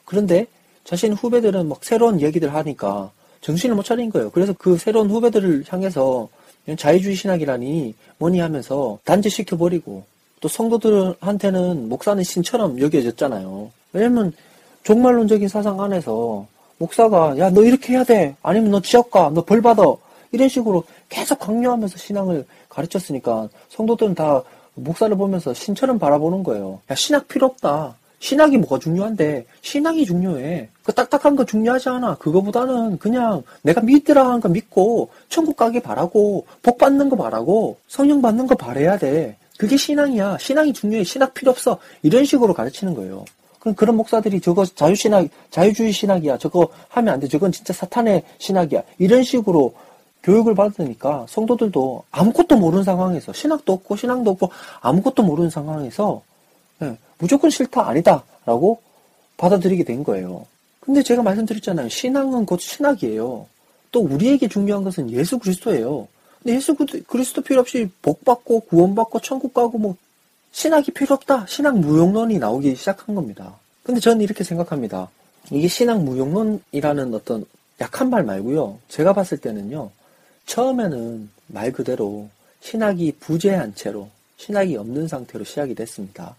그런데 0.06 0.48
자신 0.86 1.14
후배들은 1.14 1.68
막 1.68 1.84
새로운 1.84 2.22
얘기들 2.22 2.54
하니까 2.54 3.12
정신을 3.42 3.76
못 3.76 3.84
차린 3.84 4.10
거예요. 4.10 4.30
그래서 4.32 4.54
그 4.58 4.78
새로운 4.78 5.10
후배들을 5.10 5.66
향해서 5.68 6.30
자유주의 6.78 7.16
신학이라니 7.16 7.94
뭐니 8.18 8.40
하면서 8.40 8.98
단죄시켜버리고 9.04 10.04
또 10.42 10.48
성도들한테는 10.48 11.90
목사는 11.90 12.24
신처럼 12.24 12.80
여겨졌잖아요. 12.80 13.72
왜냐면 13.94 14.32
종말론적인 14.84 15.48
사상 15.48 15.82
안에서 15.82 16.48
목사가 16.78 17.38
야 17.38 17.50
너 17.50 17.64
이렇게 17.64 17.94
해야 17.94 18.04
돼 18.04 18.36
아니면 18.42 18.72
너 18.72 18.82
지옥 18.82 19.12
가너 19.12 19.44
벌 19.44 19.62
받아 19.62 19.84
이런 20.32 20.50
식으로 20.50 20.84
계속 21.10 21.40
강요하면서 21.40 21.98
신앙을 21.98 22.46
가르쳤으니까 22.70 23.50
성도들은 23.70 24.16
다 24.16 24.44
목사를 24.74 25.16
보면서 25.16 25.54
신처럼 25.54 25.98
바라보는 25.98 26.44
거예요. 26.44 26.82
야 26.92 26.96
신학 26.96 27.28
필요 27.28 27.48
없다. 27.48 27.96
신학이 28.20 28.58
뭐가 28.58 28.80
중요한데 28.80 29.46
신학이 29.62 30.06
중요해. 30.06 30.70
그 30.84 30.94
딱딱한 30.94 31.36
거 31.36 31.46
중요하지 31.46 31.90
않아. 31.90 32.16
그거보다는 32.16 32.98
그냥 33.00 33.44
내가 33.62 33.82
믿으라 33.82 34.26
하는 34.26 34.40
거 34.40 34.50
믿고 34.50 35.10
천국 35.30 35.56
가기 35.56 35.82
바라고 35.82 36.46
복 36.62 36.78
받는 36.78 37.10
거 37.10 37.16
바라고 37.16 37.78
성령 37.88 38.22
받는 38.22 38.48
거 38.48 38.56
바래야 38.56 38.98
돼. 38.98 39.38
그게 39.58 39.78
신앙이야. 39.78 40.38
신앙이 40.40 40.74
중요해. 40.74 41.04
신학 41.04 41.34
필요 41.34 41.52
없어. 41.52 41.78
이런 42.02 42.26
식으로 42.26 42.54
가르치는 42.54 42.94
거예요. 42.94 43.26
그럼 43.60 43.74
그런 43.76 43.96
목사들이 43.96 44.42
저거 44.42 44.66
자유신학, 44.66 45.28
자유주의 45.50 45.92
신학이야. 45.92 46.38
저거 46.38 46.70
하면 46.90 47.16
안 47.16 47.20
돼. 47.20 47.28
저건 47.28 47.52
진짜 47.52 47.74
사탄의 47.74 48.24
신학이야. 48.38 48.84
이런 49.00 49.24
식으로 49.24 49.74
교육을 50.26 50.56
받으니까 50.56 51.26
성도들도 51.30 52.04
아무것도 52.12 52.58
모르는 52.58 52.84
상황에서 52.84 53.32
신학도 53.32 53.74
없고 53.74 53.96
신앙도 53.96 54.32
없고 54.32 54.50
아무것도 54.82 55.24
모르는 55.24 55.50
상황에서 55.50 56.22
네, 56.80 56.98
무조건 57.18 57.50
싫다 57.50 57.88
아니다라고 57.88 58.82
받아들이게 59.38 59.84
된 59.84 60.04
거예요. 60.04 60.46
근데 60.80 61.02
제가 61.02 61.24
말씀드렸잖아요. 61.24 61.90
신앙은 61.90 62.46
곧 62.46 62.60
신학이에요. 62.60 63.48
또 63.92 64.00
우리에게 64.02 64.48
중요한 64.48 64.84
것은 64.84 65.10
예수 65.12 65.40
그리스도예요. 65.40 66.08
근데 66.44 66.56
예수 66.58 66.76
그리스도 66.76 67.42
필요 67.42 67.62
없이 67.62 67.90
복 68.02 68.24
받고 68.24 68.62
구원 68.62 68.94
받고 68.94 69.20
천국 69.22 69.54
가고 69.54 69.78
뭐 69.78 69.96
신학이 70.52 70.92
필요 70.92 71.16
없다. 71.16 71.46
신학 71.48 71.80
무용론이 71.80 72.38
나오기 72.38 72.76
시작한 72.76 73.16
겁니다. 73.16 73.56
근데 73.84 74.00
저는 74.00 74.22
이렇게 74.22 74.44
생각합니다. 74.44 75.10
이게 75.52 75.68
신학 75.68 76.02
무용론이라는 76.04 77.14
어떤 77.14 77.46
약한 77.82 78.10
말 78.10 78.24
말고요. 78.24 78.80
제가 78.88 79.14
봤을 79.14 79.38
때는요. 79.38 79.92
처음에는 80.46 81.30
말 81.48 81.72
그대로 81.72 82.30
신학이 82.62 83.14
부재한 83.20 83.76
채로 83.76 84.10
신학이 84.38 84.78
없는 84.78 85.08
상태로 85.08 85.44
시작이 85.44 85.76
됐습니다. 85.76 86.36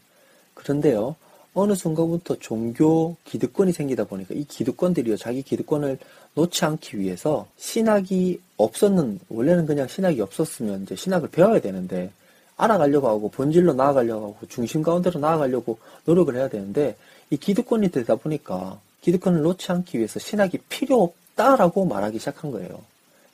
그런데요, 0.56 1.14
어느 1.54 1.75
순간부터 1.75 2.36
종교 2.38 3.16
기득권이 3.25 3.72
생기다 3.72 4.04
보니까 4.04 4.34
이 4.34 4.44
기득권들이요, 4.44 5.16
자기 5.16 5.42
기득권을 5.42 5.98
놓지 6.34 6.64
않기 6.64 6.98
위해서 6.98 7.46
신학이 7.56 8.40
없었는, 8.56 9.20
원래는 9.28 9.66
그냥 9.66 9.86
신학이 9.86 10.20
없었으면 10.20 10.82
이제 10.82 10.96
신학을 10.96 11.30
배워야 11.30 11.60
되는데, 11.60 12.10
알아가려고 12.56 13.08
하고, 13.08 13.30
본질로 13.30 13.75
나아가려고 13.75 14.26
하고, 14.26 14.46
중심 14.48 14.82
가운데로 14.82 15.20
나아가려고 15.20 15.78
노력을 16.04 16.34
해야 16.34 16.48
되는데, 16.48 16.96
이 17.30 17.36
기득권이 17.36 17.90
되다 17.90 18.16
보니까, 18.16 18.78
기득권을 19.02 19.42
놓지 19.42 19.70
않기 19.72 19.98
위해서 19.98 20.18
신학이 20.18 20.58
필요 20.68 21.02
없다라고 21.02 21.84
말하기 21.86 22.18
시작한 22.18 22.50
거예요. 22.50 22.80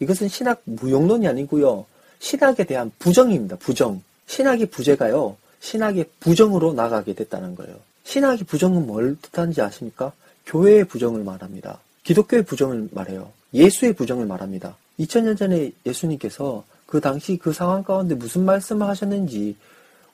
이것은 0.00 0.28
신학 0.28 0.60
무용론이 0.64 1.26
아니고요. 1.26 1.86
신학에 2.18 2.64
대한 2.64 2.92
부정입니다. 2.98 3.56
부정. 3.56 4.02
신학의 4.26 4.66
부재가요. 4.66 5.36
신학의 5.62 6.06
부정으로 6.20 6.74
나가게 6.74 7.14
됐다는 7.14 7.54
거예요. 7.54 7.76
신학의 8.04 8.44
부정은 8.44 8.86
뭘 8.86 9.16
뜻하는지 9.22 9.62
아십니까? 9.62 10.12
교회의 10.46 10.84
부정을 10.84 11.22
말합니다. 11.22 11.78
기독교의 12.02 12.44
부정을 12.44 12.88
말해요. 12.90 13.30
예수의 13.54 13.92
부정을 13.92 14.26
말합니다. 14.26 14.76
2000년 14.98 15.38
전에 15.38 15.72
예수님께서 15.86 16.64
그 16.84 17.00
당시 17.00 17.36
그 17.36 17.52
상황 17.52 17.84
가운데 17.84 18.16
무슨 18.16 18.44
말씀을 18.44 18.86
하셨는지 18.88 19.56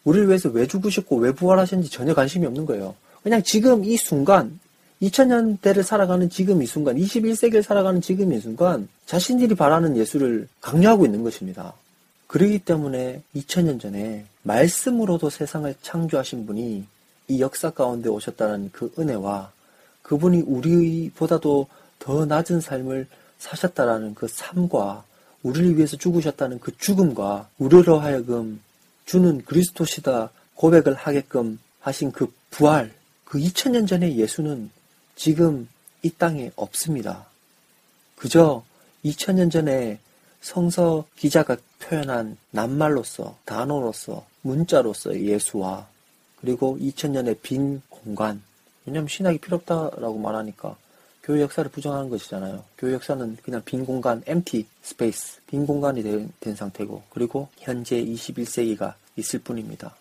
우리를 0.05 0.29
위해서 0.29 0.51
왜 0.51 0.67
죽으셨고 0.67 1.17
왜 1.17 1.33
부활하셨는지 1.33 1.91
전혀 1.91 2.15
관심이 2.15 2.47
없는 2.47 2.67
거예요. 2.67 2.95
그냥 3.23 3.43
지금 3.43 3.85
이 3.85 3.97
순간 3.97 4.61
2000년대를 5.01 5.83
살아가는 5.83 6.29
지금 6.29 6.63
이 6.63 6.67
순간 6.67 6.97
21세기를 6.97 7.63
살아가는 7.63 8.01
지금 8.03 8.33
이 8.33 8.41
순간 8.41 8.87
자신들이 9.07 9.55
바라는 9.55 9.97
예수를 9.97 10.47
강요하고 10.61 11.07
있는 11.07 11.25
것입니다. 11.25 11.73
그러기 12.29 12.61
때문에 12.61 13.23
2000년 13.35 13.81
전에 13.81 14.27
말씀으로도 14.43 15.31
세상을 15.31 15.75
창조하신 15.83 16.47
분이 16.47 16.85
이 17.29 17.41
역사 17.41 17.71
가운데 17.71 18.09
오셨다는 18.09 18.71
그 18.73 18.93
은혜와 18.99 19.51
그분이 20.03 20.43
우리보다도 20.43 21.67
더 21.99 22.25
낮은 22.27 22.61
삶을 22.61 23.07
사셨다라는 23.39 24.15
그 24.15 24.29
삶과 24.29 25.05
우리를 25.43 25.77
위해서 25.77 25.97
죽으셨다는 25.97 26.61
그 26.61 26.77
죽음과 26.77 27.49
우리로 27.59 27.99
하여금 27.99 28.61
주는 29.07 29.43
그리스도시다 29.45 30.31
고백을 30.55 30.95
하게끔 30.95 31.59
하신 31.81 32.13
그 32.13 32.33
부활, 32.51 32.93
그 33.25 33.39
2000년 33.39 33.89
전의 33.89 34.19
예수는 34.19 34.71
지금 35.17 35.69
이 36.03 36.11
땅에 36.11 36.51
없습니다. 36.57 37.27
그저 38.17 38.65
2000년 39.05 39.51
전에 39.51 39.99
성서 40.41 41.05
기자가 41.17 41.57
표현한 41.81 42.37
낱말로서, 42.51 43.37
단어로서, 43.45 44.25
문자로서 44.43 45.19
예수와 45.21 45.87
그리고 46.41 46.79
2000년의 46.79 47.39
빈 47.43 47.83
공간. 47.89 48.43
왜냐하면 48.87 49.09
신학이 49.09 49.39
필요 49.39 49.57
없다라고 49.57 50.19
말하니까 50.19 50.77
교회 51.29 51.43
역사를 51.43 51.71
부정하는 51.71 52.09
것이잖아요. 52.09 52.65
교회 52.79 52.95
역사는 52.95 53.37
그냥 53.43 53.61
빈 53.67 53.85
공간, 53.85 54.23
empty 54.27 54.65
space, 54.83 55.41
빈 55.47 55.67
공간이 55.67 56.03
된, 56.03 56.33
된 56.41 56.57
상태고, 56.57 57.03
그리고 57.11 57.49
현재 57.59 58.03
21세기가 58.03 58.95
있을 59.17 59.41
뿐입니다. 59.41 59.95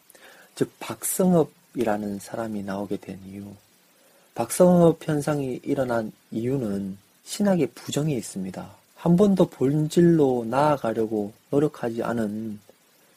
즉, 0.55 0.71
박성업이라는 0.79 2.19
사람이 2.19 2.63
나오게 2.63 2.97
된 2.97 3.19
이유. 3.27 3.43
박성업 4.35 5.05
현상이 5.05 5.59
일어난 5.63 6.13
이유는 6.31 6.97
신학의 7.25 7.71
부정에 7.75 8.15
있습니다. 8.15 8.71
한 8.97 9.15
번도 9.15 9.45
본질로 9.49 10.45
나아가려고 10.49 11.31
노력하지 11.51 12.03
않은 12.03 12.59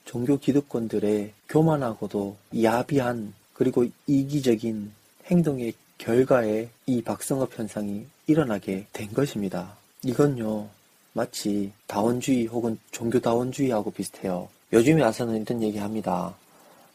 종교 0.05 0.39
기득권들의 0.39 1.33
교만하고도 1.49 2.37
야비한 2.63 3.33
그리고 3.55 3.87
이기적인 4.07 4.93
행동의 5.27 5.73
결과에 5.99 6.69
이 6.87 7.03
박성업 7.03 7.59
현상이 7.59 8.07
일어나게 8.27 8.87
된 8.93 9.13
것입니다. 9.13 9.77
이건요, 10.05 10.69
마치 11.13 11.73
다원주의 11.87 12.47
혹은 12.47 12.79
종교다원주의하고 12.91 13.91
비슷해요. 13.91 14.49
요즘에 14.73 15.03
와서는 15.03 15.43
이런 15.43 15.63
얘기 15.63 15.79
합니다. 15.79 16.35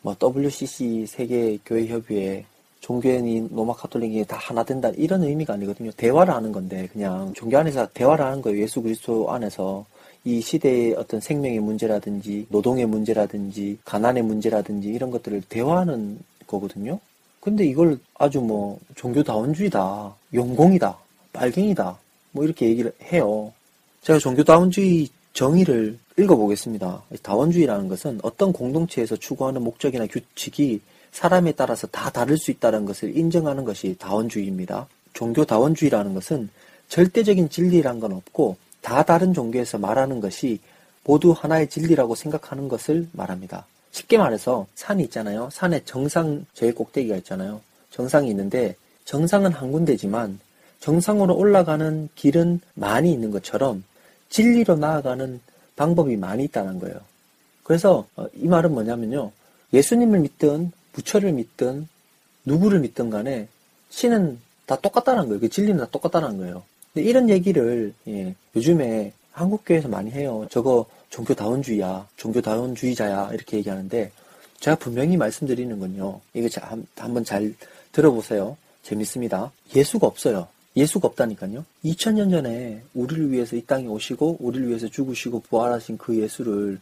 뭐 0.02 0.16
WCC 0.22 1.08
세계교회협의회 1.08 2.46
종교인이 2.80 3.50
로마 3.52 3.74
카톨릭이 3.74 4.26
다 4.26 4.38
하나 4.38 4.64
된다 4.64 4.90
이런 4.96 5.24
의미가 5.24 5.54
아니거든요. 5.54 5.92
대화를 5.98 6.34
하는 6.34 6.52
건데 6.52 6.88
그냥 6.92 7.34
종교 7.34 7.58
안에서 7.58 7.88
대화를 7.94 8.24
하는 8.24 8.42
거예요. 8.42 8.62
예수 8.62 8.82
그리스도 8.82 9.32
안에서 9.32 9.86
이 10.24 10.42
시대의 10.42 10.94
어떤 10.94 11.20
생명의 11.20 11.60
문제라든지 11.60 12.48
노동의 12.50 12.86
문제라든지 12.86 13.78
가난의 13.86 14.24
문제라든지 14.24 14.90
이런 14.90 15.12
것들을 15.12 15.42
대화하는 15.50 16.20
거거든요. 16.48 17.00
근데 17.40 17.66
이걸 17.66 18.00
아주 18.16 18.42
뭐 18.42 18.80
종교다원주의다, 18.96 20.16
용공이다, 20.34 20.98
빨갱이다 21.34 21.98
뭐 22.32 22.44
이렇게 22.44 22.68
얘기를 22.68 22.92
해요. 23.04 23.54
제가 24.02 24.20
종교다원주의 24.20 25.10
정의를 25.34 26.00
읽어보겠습니다. 26.18 27.04
다원주의라는 27.22 27.88
것은 27.88 28.20
어떤 28.24 28.54
공동체에서 28.54 29.16
추구하는 29.16 29.62
목적이나 29.64 30.08
규칙이 30.08 30.82
사람에 31.16 31.54
따라서 31.54 31.88
다 31.88 32.10
다를 32.10 32.38
수 32.38 32.52
있다는 32.52 32.84
것을 32.84 33.16
인정하는 33.16 33.64
것이 33.64 33.96
다원주의입니다. 33.98 34.86
종교 35.14 35.46
다원주의라는 35.46 36.14
것은 36.14 36.50
절대적인 36.90 37.50
진리란 37.50 38.02
건 38.02 38.12
없고 38.12 38.58
다 38.82 39.02
다른 39.04 39.34
종교에서 39.34 39.78
말하는 39.78 40.20
것이 40.20 40.60
모두 41.06 41.32
하나의 41.32 41.70
진리라고 41.70 42.16
생각하는 42.16 42.68
것을 42.68 43.08
말합니다. 43.14 43.66
쉽게 43.92 44.18
말해서 44.18 44.68
산이 44.76 45.04
있잖아요. 45.06 45.48
산에 45.54 45.86
정상 45.86 46.46
제일 46.54 46.76
꼭대기가 46.76 47.16
있잖아요. 47.18 47.62
정상이 47.92 48.30
있는데 48.32 48.76
정상은 49.06 49.54
한 49.54 49.72
군데지만 49.72 50.38
정상으로 50.82 51.34
올라가는 51.34 52.10
길은 52.16 52.60
많이 52.74 53.14
있는 53.14 53.32
것처럼 53.32 53.86
진리로 54.28 54.76
나아가는 54.76 55.40
방법이 55.78 56.18
많이 56.18 56.44
있다는 56.44 56.80
거예요. 56.80 57.00
그래서 57.64 58.06
어, 58.18 58.28
이 58.36 58.48
말은 58.48 58.74
뭐냐면요. 58.74 59.32
예수님을 59.72 60.20
믿든 60.20 60.74
부처를 60.96 61.34
믿든 61.34 61.88
누구를 62.46 62.80
믿든 62.80 63.10
간에 63.10 63.48
신은 63.90 64.40
다 64.66 64.78
똑같다는 64.80 65.28
거예요. 65.28 65.40
그 65.40 65.50
진리는 65.50 65.78
다 65.78 65.88
똑같다는 65.92 66.38
거예요. 66.38 66.64
근데 66.94 67.08
이런 67.08 67.30
얘기를 67.30 67.94
예, 68.08 68.34
요즘에 68.56 69.14
한국교회에서 69.34 69.90
많이 69.90 70.12
해요. 70.12 70.48
저거 70.50 70.86
종교다원주의야, 71.10 72.08
종교다원주의자야 72.16 73.32
이렇게 73.34 73.58
얘기하는데 73.58 74.12
제가 74.62 74.78
분명히 74.78 75.18
말씀드리는 75.18 75.78
건요. 75.80 76.22
이거 76.34 76.48
한, 76.62 76.88
한번 76.96 77.24
잘 77.26 77.54
들어보세요. 77.92 78.58
재밌습니다. 78.84 79.52
예수가 79.76 80.08
없어요. 80.08 80.48
예수가 80.78 81.08
없다니까요. 81.10 81.66
2000년 81.84 82.32
전에 82.32 82.82
우리를 82.94 83.32
위해서 83.32 83.56
이 83.56 83.62
땅에 83.62 83.88
오시고 83.88 84.38
우리를 84.40 84.68
위해서 84.70 84.88
죽으시고 84.88 85.42
부활하신 85.42 85.98
그 85.98 86.18
예수를 86.18 86.80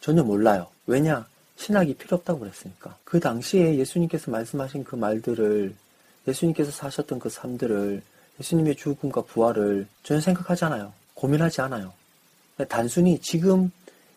전혀 0.00 0.22
몰라요. 0.22 0.66
왜냐? 0.86 1.26
신학이 1.56 1.94
필요 1.94 2.16
없다고 2.16 2.40
그랬으니까. 2.40 2.96
그 3.04 3.20
당시에 3.20 3.76
예수님께서 3.76 4.30
말씀하신 4.30 4.84
그 4.84 4.96
말들을 4.96 5.74
예수님께서 6.26 6.70
사셨던 6.70 7.18
그 7.18 7.28
삶들을 7.28 8.02
예수님의 8.40 8.76
죽음과 8.76 9.22
부활을 9.22 9.86
전혀 10.02 10.20
생각하지 10.20 10.64
않아요. 10.66 10.92
고민하지 11.14 11.60
않아요. 11.62 11.92
단순히 12.68 13.18
지금 13.20 13.70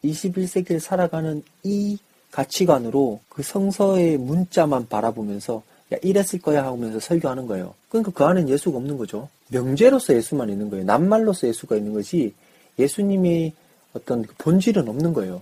21세기를 0.03 0.79
살아가는 0.79 1.43
이 1.63 1.97
가치관으로 2.31 3.19
그 3.29 3.43
성서의 3.43 4.17
문자만 4.17 4.87
바라보면서 4.87 5.63
야 5.93 5.97
이랬을 6.01 6.41
거야 6.41 6.65
하면서 6.65 6.99
설교하는 6.99 7.47
거예요. 7.47 7.73
그러니까 7.89 8.11
그 8.11 8.23
안엔 8.25 8.49
예수가 8.49 8.77
없는 8.77 8.97
거죠. 8.97 9.29
명제로서 9.49 10.13
예수만 10.13 10.49
있는 10.49 10.69
거예요. 10.69 10.85
낱말로서 10.85 11.47
예수가 11.47 11.77
있는 11.77 11.93
것이 11.93 12.33
예수님의 12.77 13.53
어떤 13.93 14.23
그 14.23 14.35
본질은 14.37 14.87
없는 14.87 15.13
거예요. 15.13 15.41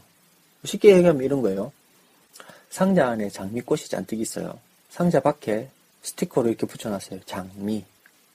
쉽게 0.63 0.95
얘기하면 0.95 1.23
이런 1.23 1.41
거예요. 1.41 1.71
상자 2.76 3.08
안에 3.08 3.30
장미꽃이 3.30 3.84
잔뜩 3.84 4.20
있어요. 4.20 4.60
상자 4.90 5.22
밖에 5.22 5.70
스티커로 6.02 6.50
이렇게 6.50 6.68
붙여놨어요. 6.68 7.22
장미. 7.26 7.86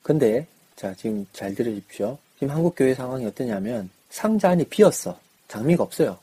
근데 0.02 0.46
자 0.76 0.94
지금 0.94 1.26
잘 1.34 1.54
들으십시오. 1.54 2.16
지금 2.38 2.54
한국 2.54 2.74
교회 2.74 2.94
상황이 2.94 3.26
어떠냐면 3.26 3.90
상자 4.08 4.48
안이 4.48 4.64
비었어. 4.64 5.20
장미가 5.48 5.84
없어요. 5.84 6.16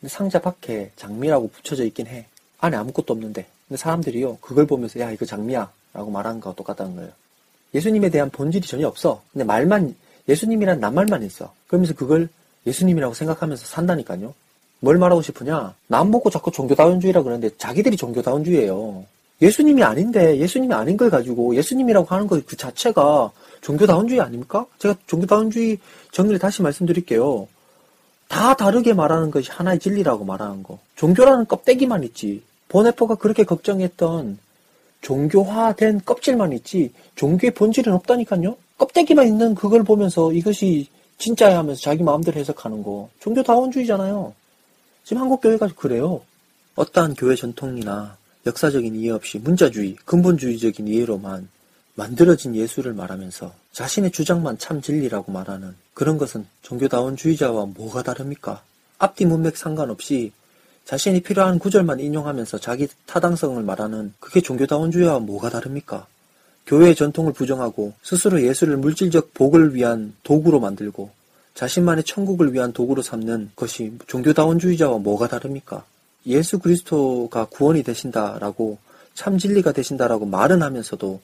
근데 0.00 0.08
상자 0.08 0.40
밖에 0.40 0.92
장미라고 0.94 1.48
붙여져 1.48 1.84
있긴 1.86 2.06
해. 2.06 2.26
안에 2.60 2.76
아무것도 2.76 3.12
없는데. 3.12 3.44
근데 3.66 3.76
사람들이요 3.76 4.36
그걸 4.36 4.68
보면서 4.68 5.00
야 5.00 5.10
이거 5.10 5.24
장미야 5.24 5.68
라고 5.94 6.12
말하는 6.12 6.38
거와 6.38 6.54
똑같다는 6.54 6.94
거예요. 6.94 7.10
예수님에 7.74 8.08
대한 8.08 8.30
본질이 8.30 8.68
전혀 8.68 8.86
없어. 8.86 9.20
근데 9.32 9.42
말만 9.42 9.96
예수님이란 10.28 10.78
낱말만 10.78 11.24
있어. 11.24 11.52
그러면서 11.66 11.92
그걸 11.94 12.28
예수님이라고 12.68 13.14
생각하면서 13.14 13.66
산다니까요. 13.66 14.32
뭘 14.84 14.98
말하고 14.98 15.22
싶으냐? 15.22 15.74
남 15.86 16.10
먹고 16.10 16.28
자꾸 16.30 16.50
종교다원주의라 16.50 17.22
그러는데 17.22 17.56
자기들이 17.56 17.96
종교다원주의예요. 17.96 19.04
예수님이 19.42 19.82
아닌데 19.82 20.38
예수님이 20.38 20.74
아닌 20.74 20.96
걸 20.96 21.10
가지고 21.10 21.56
예수님이라고 21.56 22.06
하는 22.06 22.26
것 22.26 22.44
그 22.46 22.56
자체가 22.56 23.30
종교다원주의 23.62 24.20
아닙니까? 24.20 24.66
제가 24.78 24.94
종교다원주의 25.06 25.78
정리를 26.12 26.38
다시 26.38 26.62
말씀드릴게요. 26.62 27.48
다 28.28 28.54
다르게 28.54 28.92
말하는 28.92 29.30
것이 29.30 29.50
하나의 29.50 29.78
진리라고 29.78 30.24
말하는 30.24 30.62
거. 30.62 30.78
종교라는 30.96 31.46
껍데기만 31.46 32.04
있지. 32.04 32.42
보네포가 32.68 33.14
그렇게 33.16 33.44
걱정했던 33.44 34.38
종교화된 35.00 36.02
껍질만 36.04 36.52
있지 36.54 36.92
종교의 37.16 37.52
본질은 37.54 37.92
없다니까요. 37.92 38.56
껍데기만 38.78 39.26
있는 39.28 39.54
그걸 39.54 39.82
보면서 39.84 40.32
이것이 40.32 40.88
진짜야 41.18 41.58
하면서 41.58 41.80
자기 41.80 42.02
마음대로 42.02 42.38
해석하는 42.38 42.82
거. 42.82 43.08
종교다원주의잖아요. 43.20 44.34
지금 45.04 45.22
한국 45.22 45.42
교회가 45.42 45.68
그래요. 45.76 46.22
어떠한 46.76 47.14
교회 47.14 47.36
전통이나 47.36 48.16
역사적인 48.46 48.94
이해 48.96 49.10
없이 49.10 49.38
문자주의, 49.38 49.96
근본주의적인 50.04 50.88
이해로만 50.88 51.48
만들어진 51.94 52.56
예수를 52.56 52.94
말하면서 52.94 53.52
자신의 53.72 54.10
주장만 54.10 54.58
참 54.58 54.80
진리라고 54.80 55.30
말하는 55.30 55.74
그런 55.92 56.18
것은 56.18 56.46
종교다원주의자와 56.62 57.66
뭐가 57.66 58.02
다릅니까? 58.02 58.62
앞뒤 58.98 59.26
문맥 59.26 59.56
상관없이 59.56 60.32
자신이 60.84 61.20
필요한 61.20 61.58
구절만 61.58 62.00
인용하면서 62.00 62.58
자기 62.58 62.88
타당성을 63.06 63.62
말하는 63.62 64.12
그게 64.18 64.40
종교다원주의와 64.40 65.20
뭐가 65.20 65.50
다릅니까? 65.50 66.06
교회의 66.66 66.94
전통을 66.94 67.34
부정하고 67.34 67.92
스스로 68.02 68.42
예수를 68.42 68.78
물질적 68.78 69.34
복을 69.34 69.74
위한 69.74 70.14
도구로 70.22 70.60
만들고 70.60 71.10
자신만의 71.54 72.04
천국을 72.04 72.52
위한 72.52 72.72
도구로 72.72 73.02
삼는 73.02 73.52
것이 73.56 73.92
종교다원주의자와 74.06 74.98
뭐가 74.98 75.28
다릅니까? 75.28 75.84
예수 76.26 76.58
그리스도가 76.58 77.46
구원이 77.46 77.82
되신다라고 77.82 78.78
참 79.14 79.38
진리가 79.38 79.72
되신다라고 79.72 80.26
말은 80.26 80.62
하면서도 80.62 81.20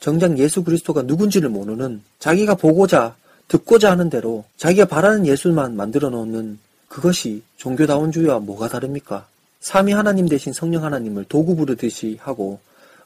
정작 0.00 0.38
예수 0.38 0.64
그리스도가 0.64 1.02
누군지를 1.02 1.48
모르는 1.48 2.02
자기가 2.18 2.54
보고자 2.54 3.16
듣고자 3.48 3.90
하는 3.90 4.08
대로 4.08 4.44
자기가 4.56 4.86
바라는 4.86 5.26
예수만 5.26 5.76
만들어 5.76 6.08
놓는 6.10 6.58
그것이 6.88 7.42
종교다원주의와 7.56 8.38
뭐가 8.40 8.68
다릅니까? 8.68 9.26
삼위 9.60 9.92
하나님 9.92 10.28
대신 10.28 10.52
성령 10.52 10.84
하나님을 10.84 11.24
도구 11.24 11.56
부르듯이 11.56 12.18
하고 12.20 12.60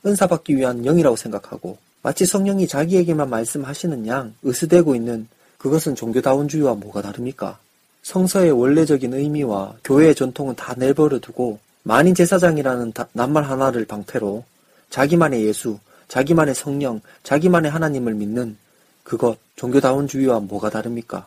은사 0.05 0.27
받기 0.27 0.57
위한 0.57 0.83
영이라고 0.83 1.17
생각하고 1.17 1.79
마치 2.03 2.27
성령이 2.27 2.69
자기에게만 2.69 3.29
말씀하시는 3.31 4.07
양 4.07 4.35
으스대고 4.45 4.95
있는 4.95 5.29
그것은 5.59 5.95
종교다원주의와 5.95 6.75
뭐가 6.75 7.03
다릅니까? 7.03 7.59
성서의 8.03 8.53
원래적인 8.53 9.13
의미와 9.13 9.75
교회의 9.85 10.15
전통은 10.15 10.55
다 10.57 10.75
내버려 10.77 11.19
두고 11.19 11.59
만인 11.83 12.15
제사장이라는 12.15 12.93
낱말 13.13 13.45
하나를 13.45 13.85
방패로 13.85 14.45
자기만의 14.91 15.45
예수, 15.45 15.79
자기만의 16.09 16.55
성령, 16.55 17.01
자기만의 17.23 17.71
하나님을 17.71 18.15
믿는 18.15 18.57
그것 19.03 19.39
종교다원주의와 19.57 20.41
뭐가 20.41 20.71
다릅니까? 20.71 21.27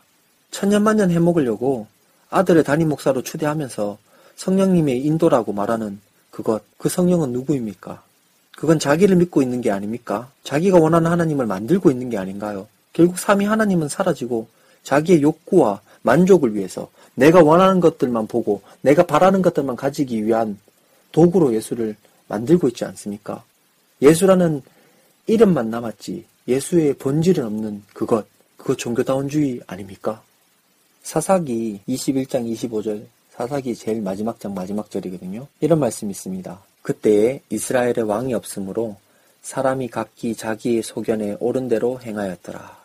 천년만년 0.52 1.12
해먹으려고 1.12 1.88
아들의 2.30 2.64
담임 2.64 2.90
목사로 2.90 3.24
추대하면서 3.24 3.98
성령님의 4.36 5.04
인도라고 5.04 5.54
말하는 5.54 6.00
그것, 6.30 6.64
그 6.78 6.90
성령은 6.90 7.32
누구입니까? 7.32 8.02
그건 8.56 8.80
자기를 8.80 9.16
믿고 9.18 9.42
있는 9.42 9.62
게 9.62 9.72
아닙니까? 9.72 10.32
자기가 10.44 10.80
원하는 10.80 11.12
하나님을 11.12 11.46
만들고 11.46 11.92
있는 11.92 12.10
게 12.10 12.18
아닌가요? 12.18 12.68
결국 12.94 13.20
삼위 13.20 13.46
하나님은 13.46 13.90
사라지고 13.90 14.48
자기의 14.84 15.22
욕구와 15.22 15.82
만족을 16.02 16.56
위해서 16.56 16.90
내가 17.16 17.44
원하는 17.44 17.80
것들만 17.80 18.28
보고 18.28 18.62
내가 18.82 19.06
바라는 19.06 19.42
것들만 19.42 19.76
가지기 19.76 20.26
위한 20.26 20.58
도구로 21.12 21.54
예수를 21.54 21.96
만들고 22.28 22.68
있지 22.70 22.86
않습니까? 22.86 23.44
예수라는 24.02 24.62
이름만 25.28 25.70
남았지 25.70 26.26
예수의 26.48 26.96
본질은 26.96 27.46
없는 27.46 27.84
그것, 27.94 28.26
그것 28.58 28.78
종교다운주의 28.78 29.62
아닙니까? 29.68 30.24
사사기 31.04 31.82
21장 31.88 32.52
25절, 32.52 33.06
사사기 33.32 33.76
제일 33.76 34.02
마지막 34.02 34.40
장 34.40 34.54
마지막 34.54 34.90
절이거든요. 34.90 35.48
이런 35.60 35.80
말씀이 35.80 36.12
있습니다. 36.12 36.60
그때에 36.82 37.42
이스라엘의 37.50 38.04
왕이 38.08 38.34
없으므로 38.34 38.98
사람이 39.42 39.90
각기 39.90 40.36
자기의 40.36 40.84
소견에 40.84 41.38
옳은 41.40 41.68
대로 41.68 42.00
행하였더라. 42.02 42.81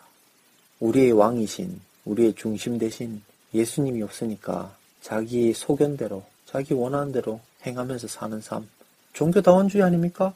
우리의 0.79 1.11
왕이신, 1.11 1.79
우리의 2.05 2.33
중심 2.33 2.77
대신 2.77 3.21
예수님이 3.53 4.03
없으니까 4.03 4.75
자기의 5.01 5.53
소견대로, 5.53 6.23
자기 6.45 6.73
원하는 6.73 7.11
대로 7.11 7.39
행하면서 7.65 8.07
사는 8.07 8.39
삶. 8.41 8.67
종교다원주의 9.13 9.83
아닙니까? 9.83 10.33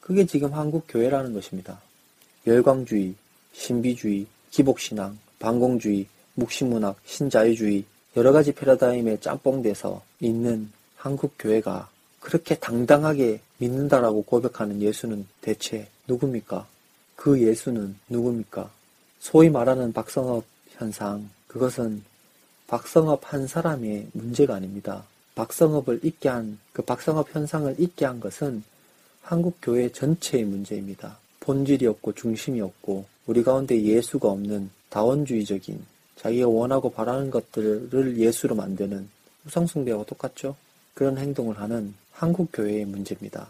그게 0.00 0.26
지금 0.26 0.52
한국 0.52 0.84
교회라는 0.88 1.32
것입니다. 1.32 1.80
열광주의, 2.46 3.14
신비주의, 3.52 4.26
기복신앙, 4.50 5.18
반공주의, 5.38 6.06
묵신문학, 6.34 6.96
신자유주의, 7.04 7.84
여러 8.16 8.32
가지 8.32 8.52
패러다임에 8.52 9.20
짬뽕돼서 9.20 10.02
있는 10.20 10.70
한국 10.96 11.34
교회가 11.38 11.88
그렇게 12.20 12.56
당당하게 12.56 13.40
믿는다라고 13.58 14.22
고백하는 14.22 14.82
예수는 14.82 15.26
대체 15.40 15.88
누굽니까? 16.06 16.66
그 17.16 17.40
예수는 17.40 17.96
누굽니까? 18.08 18.70
소위 19.20 19.50
말하는 19.50 19.92
박성업 19.92 20.44
현상, 20.70 21.28
그것은 21.46 22.02
박성업 22.66 23.32
한 23.32 23.46
사람의 23.46 24.08
문제가 24.12 24.54
아닙니다. 24.54 25.04
박성업을 25.34 26.00
잊게 26.02 26.28
한, 26.28 26.58
그 26.72 26.82
박성업 26.82 27.34
현상을 27.34 27.76
잊게 27.78 28.04
한 28.04 28.20
것은 28.20 28.62
한국 29.22 29.56
교회 29.62 29.90
전체의 29.90 30.44
문제입니다. 30.44 31.18
본질이 31.40 31.86
없고 31.86 32.12
중심이 32.12 32.60
없고 32.60 33.06
우리 33.26 33.42
가운데 33.42 33.80
예수가 33.80 34.28
없는 34.28 34.70
다원주의적인 34.90 35.84
자기가 36.16 36.48
원하고 36.48 36.90
바라는 36.90 37.30
것들을 37.30 38.18
예수로 38.18 38.54
만드는 38.54 39.08
우상숭배와 39.46 40.04
똑같죠? 40.04 40.56
그런 40.94 41.16
행동을 41.18 41.58
하는 41.58 41.94
한국 42.12 42.50
교회의 42.52 42.84
문제입니다. 42.84 43.48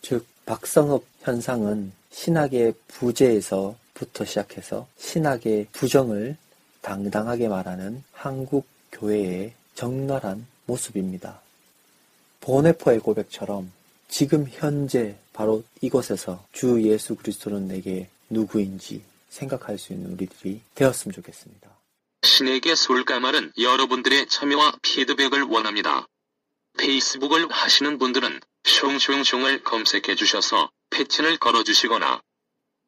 즉 0.00 0.24
박성업 0.46 1.04
현상은 1.20 1.92
신학의 2.10 2.74
부재에서 2.88 3.76
부터 3.96 4.26
시작해서 4.26 4.86
신학의 4.98 5.68
부정을 5.72 6.36
당당하게 6.82 7.48
말하는 7.48 8.04
한국 8.12 8.68
교회의 8.92 9.54
적나란 9.74 10.46
모습입니다. 10.66 11.40
보네포의 12.40 13.00
고백처럼 13.00 13.72
지금 14.08 14.46
현재 14.48 15.16
바로 15.32 15.64
이곳에서 15.80 16.44
주 16.52 16.82
예수 16.82 17.16
그리스도는 17.16 17.68
내게 17.68 18.08
누구인지 18.28 19.02
생각할 19.30 19.78
수 19.78 19.94
있는 19.94 20.12
우리들이 20.12 20.60
되었으면 20.74 21.14
좋겠습니다. 21.14 21.70
신에게 22.22 22.74
솔까말은 22.74 23.52
여러분들의 23.58 24.28
참여와 24.28 24.76
피드백을 24.82 25.42
원합니다. 25.44 26.06
페이스북을 26.78 27.50
하시는 27.50 27.98
분들은 27.98 28.40
숑숑숑을 28.64 29.64
검색해 29.64 30.14
주셔서 30.16 30.70
패친을 30.90 31.38
걸어 31.38 31.64
주시거나 31.64 32.20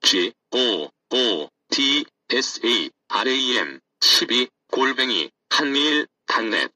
G 0.00 0.32
O 0.52 0.90
O 1.10 1.48
D 1.70 2.06
S 2.30 2.60
A 2.64 2.90
R 3.08 3.28
A 3.28 3.56
M 3.58 3.80
12 4.00 4.48
골뱅이 4.68 5.30
한미일 5.50 6.06
단넷 6.26 6.70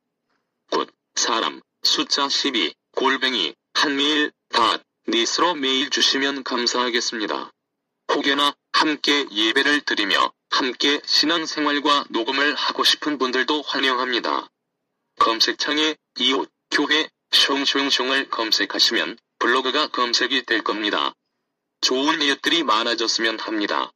곧 0.70 0.90
사람 1.14 1.60
숫자 1.82 2.28
12 2.28 2.74
골뱅이 2.92 3.54
한미일 3.74 4.32
닷 4.48 4.82
닛으로 5.08 5.54
메일 5.54 5.90
주시면 5.90 6.44
감사하겠습니다. 6.44 7.50
혹여나 8.14 8.54
함께 8.72 9.26
예배를 9.30 9.82
드리며 9.82 10.32
함께 10.50 11.00
신앙생활과 11.04 12.04
녹음을 12.10 12.54
하고 12.54 12.84
싶은 12.84 13.18
분들도 13.18 13.62
환영합니다. 13.62 14.48
검색창에 15.18 15.96
이웃 16.18 16.50
교회 16.70 17.08
숑숑숑을 17.30 18.30
검색하시면 18.30 19.18
블로그가 19.38 19.88
검색이 19.88 20.44
될 20.44 20.62
겁니다. 20.62 21.14
좋은 21.82 22.22
이웃들이 22.22 22.62
많아졌으면 22.62 23.40
합니다. 23.40 23.92